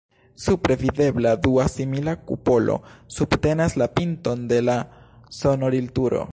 [0.43, 2.79] Supre, nevidebla, dua simila kupolo
[3.19, 4.79] subtenas la pinton de la
[5.43, 6.29] sonorilturo.